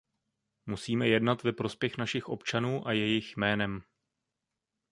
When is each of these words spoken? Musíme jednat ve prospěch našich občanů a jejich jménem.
Musíme 0.65 1.07
jednat 1.07 1.43
ve 1.43 1.53
prospěch 1.53 1.97
našich 1.97 2.29
občanů 2.29 2.87
a 2.87 2.91
jejich 2.91 3.37
jménem. 3.37 3.81